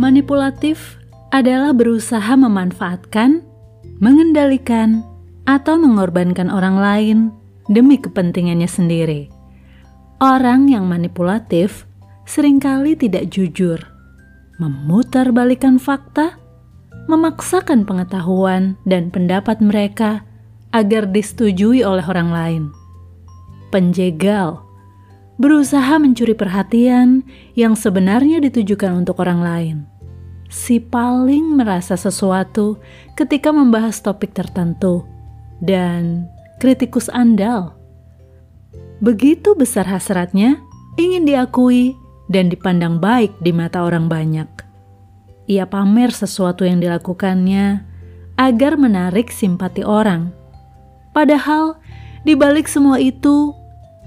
[0.00, 0.96] Manipulatif
[1.28, 3.44] adalah berusaha memanfaatkan,
[4.00, 5.04] mengendalikan,
[5.44, 7.18] atau mengorbankan orang lain
[7.68, 9.28] demi kepentingannya sendiri.
[10.22, 11.84] Orang yang manipulatif
[12.24, 13.82] sering kali tidak jujur,
[14.62, 16.38] memutarbalikan fakta,
[17.10, 20.22] memaksakan pengetahuan dan pendapat mereka
[20.70, 22.62] agar disetujui oleh orang lain.
[23.74, 24.62] Penjegal
[25.42, 27.26] berusaha mencuri perhatian
[27.58, 29.76] yang sebenarnya ditujukan untuk orang lain.
[30.52, 32.76] Si paling merasa sesuatu
[33.16, 35.08] ketika membahas topik tertentu,
[35.64, 37.78] dan kritikus andal.
[39.00, 40.60] Begitu besar hasratnya,
[41.00, 41.96] ingin diakui
[42.28, 44.50] dan dipandang baik di mata orang banyak.
[45.48, 47.88] Ia pamer sesuatu yang dilakukannya
[48.36, 50.34] agar menarik simpati orang.
[51.16, 51.78] Padahal
[52.26, 53.54] di balik semua itu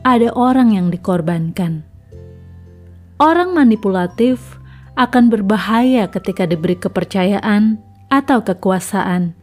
[0.05, 1.81] ada orang yang dikorbankan.
[3.16, 4.59] Orang manipulatif
[4.95, 9.36] akan berbahaya ketika diberi kepercayaan atau kekuasaan,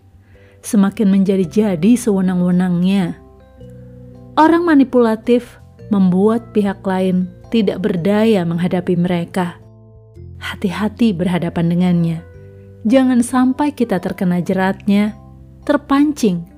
[0.65, 3.21] semakin menjadi-jadi sewenang-wenangnya.
[4.33, 5.61] Orang manipulatif
[5.93, 9.61] membuat pihak lain tidak berdaya menghadapi mereka.
[10.41, 12.19] Hati-hati berhadapan dengannya.
[12.89, 15.15] Jangan sampai kita terkena jeratnya,
[15.69, 16.49] terpancing,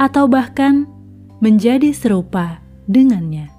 [0.00, 0.88] atau bahkan
[1.44, 3.57] menjadi serupa dengannya.